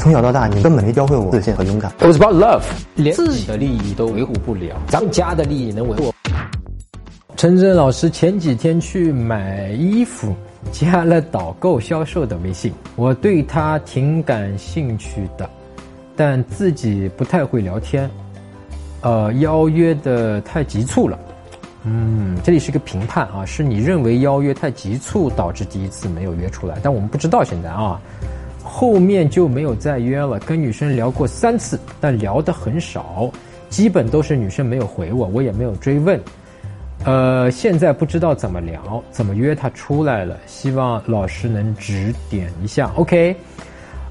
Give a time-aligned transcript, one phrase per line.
[0.00, 1.92] 从小到大，你根本没教会我自信和勇敢。
[1.98, 2.62] It was about love，
[2.94, 6.14] 连自己的利益都维护不了，咱们家的利益能维护？
[7.36, 10.34] 陈真老师前几天去买衣服，
[10.72, 15.48] 加了导购销售的微信，我对他挺感兴趣的，
[16.16, 18.10] 但自己不太会聊天，
[19.02, 21.18] 呃，邀约的太急促了。
[21.84, 28.00] 嗯，这里是个评判啊，是你认为邀约太急促导致第一次没有约出来，但我们不知道现在啊，
[28.62, 30.38] 后面就没有再约了。
[30.40, 33.30] 跟女生聊过三次，但聊得很少，
[33.68, 36.20] 基本都是女生没有回我，我也没有追问。
[37.04, 42.92] 呃，现在不知道怎么聊，怎么约她出来了，希望老师能指点一下。
[42.96, 43.34] OK，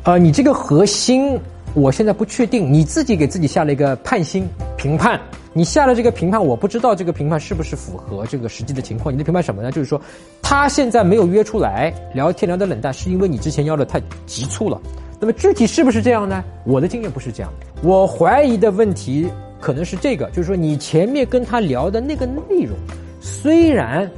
[0.04, 1.40] 呃，你这个核心，
[1.74, 4.48] 我现在不确定，你自己给自己下了一个判心
[4.78, 5.20] 评判。
[5.52, 9.14] 你下了这个评判，我不知道这个评判是不是符合这个实际的情况。
[9.14, 9.72] 你的评判什么呢？
[9.72, 10.00] 就是说，
[10.44, 14.80] 他现在没有约出来，聊天聊得冷淡，是因为你之前邀的太急促了。
[15.20, 16.44] 那么具体是不是这样呢？
[16.66, 19.28] 我的经验不是这样，我怀疑的问题
[19.60, 22.78] 可能是这个，就是说你前面跟他聊的那个内容，
[23.20, 24.10] 虽然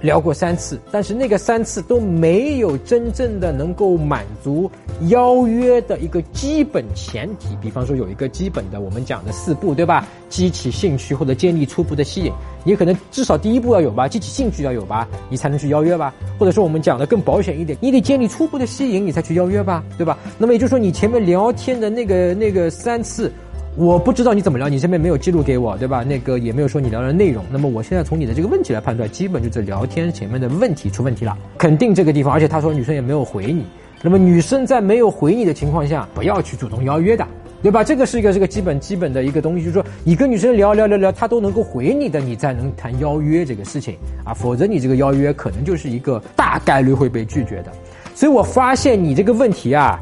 [0.00, 4.70] 聊过三次，但是那个三次都没有真正的能够满足
[5.08, 7.56] 邀约的一个基本前提。
[7.60, 10.06] 比方说有一个基本的我们讲的四步，对吧？
[10.28, 12.32] 激起兴趣或者建立初步的吸引，
[12.64, 16.14] 你可能至少第一步要有吧，激起兴趣要有吧，你才能去邀约吧。
[16.38, 20.16] 或者说我们讲的更保险一点，你得建立初步的吸引，你才去邀约吧，对吧？
[20.38, 23.30] 那么也就是说你前面聊天的那个那个三次。
[23.76, 26.02] 我不知道你怎么聊，你这边没有记录给我，对吧？
[26.02, 27.44] 那个也没有说你聊的内容。
[27.52, 32.32] 那么我现在从你的这个问题来判断，基本就是聊天前面的问题出问题了，肯定这个地方。
[32.32, 33.64] 而且他说女生也没有回你，
[34.02, 37.24] 那么女生在没有回你的情况下，不要去主动邀约的，
[37.62, 37.84] 对吧？
[37.84, 47.70] 这个是一个这个基本基本的一个东西，就是说你跟女生聊聊聊聊，她都能够回你的，你才能谈邀约这个事情啊，否则你这个邀约可能就是一个大概率会被拒绝的。
[48.16, 49.98] 所以我发现你这个问题啊，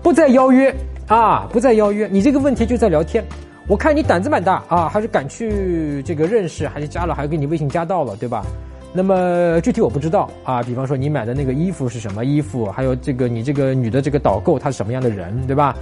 [0.00, 0.72] 不在邀约。
[1.10, 3.24] 啊，不再邀约，你这个问题就在聊天。
[3.66, 8.46] 我看你胆子蛮大啊，还是敢去这个认识，还是加了，还是给你微信加到了，对吧？
[8.92, 10.62] 那么具体我不知道啊。
[10.62, 15.74] 比方说你买的那个衣服是什么衣服，还有这个你这个女的这个导购她是什么样的人，对吧？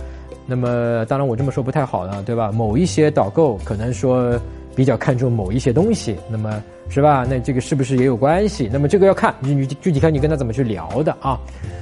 [0.46, 2.50] 那么当然我这么说不太好了，对吧？
[2.50, 4.32] 某一些导购可能说
[4.78, 7.26] 比较看重某一些东西，那么是吧？
[7.28, 8.70] 那这个是不是也有关系？
[8.72, 11.36] 那么这个要看你你具体看你跟他怎么去聊的啊。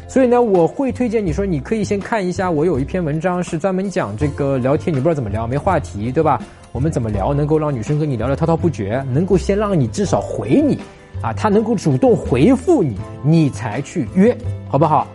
[0.08, 6.40] 所以呢，我会推荐你说，你可以先看一下，我有一篇文章是专门讲这个聊天，你不知道怎么聊，没话题，对吧？
[6.72, 10.78] 我们怎么聊能够让女生跟你聊得滔滔不绝，能够先让你至少回你，
[11.20, 14.34] 啊，她能够主动回复你，你才去约，
[14.70, 15.06] 好不好？